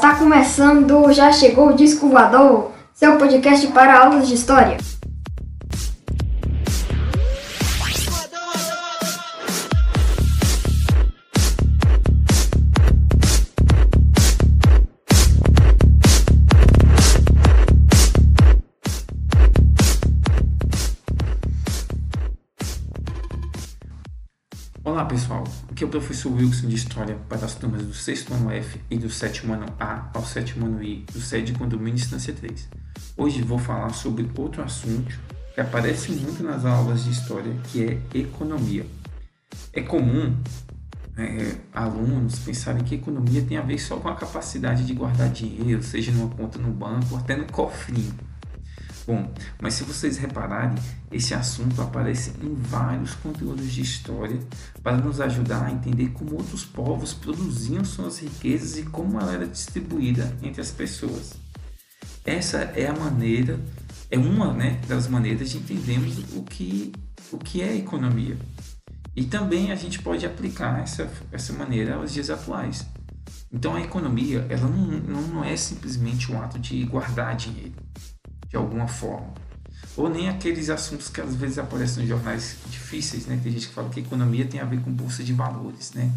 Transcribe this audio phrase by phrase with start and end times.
[0.00, 4.78] Está começando, já chegou o Disco Voador, seu podcast para aulas de história.
[24.90, 28.50] Olá pessoal, aqui é o professor Wilson de História para as turmas do 6 ano
[28.50, 32.68] F e do 7 ano A ao 7 ano I do SED Condomínio Instância 3.
[33.16, 35.16] Hoje vou falar sobre outro assunto
[35.54, 38.84] que aparece muito nas aulas de História, que é economia.
[39.72, 40.36] É comum
[41.16, 45.84] é, alunos pensarem que economia tem a ver só com a capacidade de guardar dinheiro,
[45.84, 48.12] seja numa conta no banco ou até no cofrinho.
[49.10, 49.28] Bom,
[49.60, 50.78] mas se vocês repararem,
[51.10, 54.38] esse assunto aparece em vários conteúdos de história
[54.84, 59.48] para nos ajudar a entender como outros povos produziam suas riquezas e como ela era
[59.48, 61.32] distribuída entre as pessoas.
[62.24, 63.58] Essa é a maneira,
[64.08, 66.92] é uma né, das maneiras de entendermos o que,
[67.32, 68.38] o que é economia.
[69.16, 72.86] E também a gente pode aplicar essa, essa maneira aos dias atuais.
[73.52, 77.74] Então a economia ela não, não é simplesmente um ato de guardar dinheiro
[78.50, 79.32] de alguma forma.
[79.96, 83.40] Ou nem aqueles assuntos que às vezes aparecem nos jornais difíceis, né?
[83.42, 86.12] Tem gente que fala que economia tem a ver com bolsa de valores, né?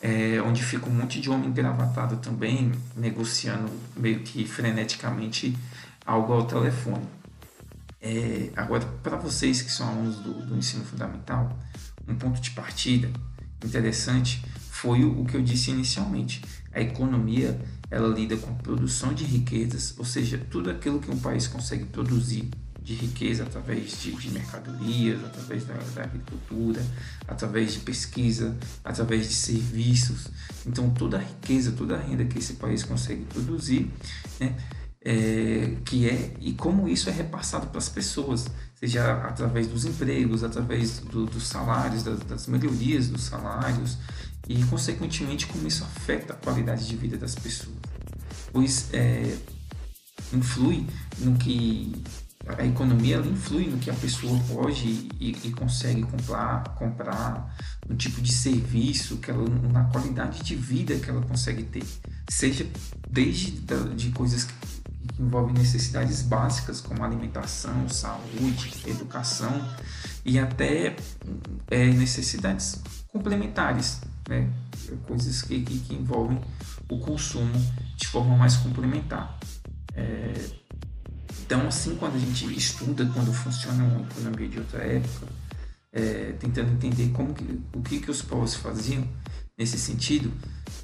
[0.00, 5.56] É, onde fica um monte de homem gravatado também, negociando meio que freneticamente
[6.04, 7.06] algo ao telefone.
[8.00, 11.58] É, agora, para vocês que são alunos do, do ensino fundamental,
[12.06, 13.10] um ponto de partida
[13.64, 14.44] interessante
[14.76, 16.42] foi o, que eu disse inicialmente.
[16.72, 17.58] A economia
[17.90, 22.50] ela lida com produção de riquezas, ou seja, tudo aquilo que um país consegue produzir
[22.82, 26.84] de riqueza através de, de mercadorias, através da, da, agricultura,
[27.26, 30.28] através de pesquisa, através de serviços.
[30.66, 33.90] Então, toda a riqueza, toda a renda que esse país consegue produzir,
[34.38, 34.54] né,
[35.00, 40.44] é, que é e como isso é repassado para as pessoas, seja através dos empregos,
[40.44, 43.96] através do, dos salários, das, das, melhorias dos salários
[44.48, 47.76] e, consequentemente, como isso afeta a qualidade de vida das pessoas,
[48.52, 49.36] pois é,
[50.32, 50.86] influi
[51.18, 51.92] no que
[52.46, 57.56] a economia ela influi no que a pessoa pode e, e, consegue comprar, comprar,
[57.88, 61.84] no tipo de serviço, que ela, na qualidade de vida que ela consegue ter,
[62.30, 62.66] seja
[63.10, 63.50] desde
[63.96, 64.54] de coisas que
[65.06, 69.52] que envolve necessidades básicas como alimentação, saúde, educação
[70.24, 70.96] e até
[71.70, 74.50] é, necessidades complementares, né?
[75.06, 76.40] coisas que, que, que, envolvem
[76.88, 77.52] o consumo
[77.96, 79.38] de forma mais complementar.
[79.94, 80.50] É,
[81.42, 85.26] então, assim, quando a gente estuda quando funciona uma economia de outra época,
[85.92, 89.06] é, tentando entender como que, o que, que os povos faziam
[89.56, 90.32] nesse sentido,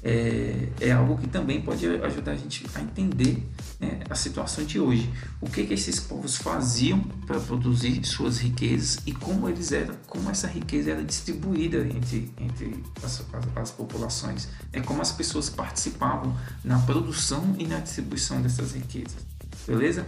[0.03, 3.47] é, é algo que também pode ajudar a gente a entender
[3.79, 5.09] né, a situação de hoje.
[5.39, 10.29] O que, que esses povos faziam para produzir suas riquezas e como eles eram, como
[10.29, 14.49] essa riqueza era distribuída entre, entre as, as, as populações.
[14.73, 19.25] É como as pessoas participavam na produção e na distribuição dessas riquezas.
[19.65, 20.05] Beleza?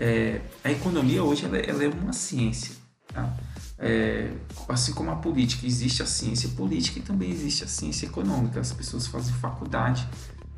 [0.00, 2.77] É, a economia hoje ela, ela é uma ciência.
[3.12, 3.36] Tá?
[3.78, 4.32] É,
[4.68, 8.60] assim como a política, existe a ciência política e também existe a ciência econômica.
[8.60, 10.06] As pessoas fazem faculdade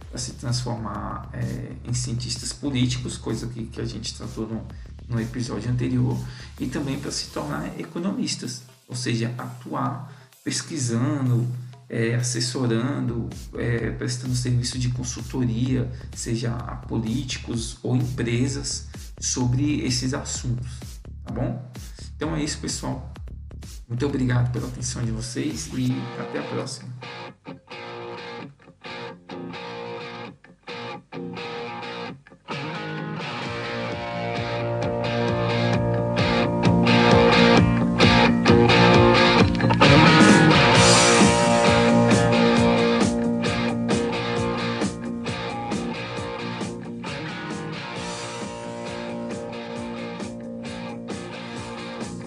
[0.08, 4.66] para se transformar é, em cientistas políticos, coisa que, que a gente tratou no,
[5.08, 6.18] no episódio anterior,
[6.58, 10.12] e também para se tornar economistas, ou seja, atuar
[10.42, 11.46] pesquisando,
[11.88, 18.88] é, assessorando, é, prestando serviço de consultoria, seja a políticos ou empresas,
[19.20, 20.78] sobre esses assuntos,
[21.24, 21.70] tá bom?
[22.20, 23.10] Então é isso, pessoal.
[23.88, 26.92] Muito obrigado pela atenção de vocês e até a próxima.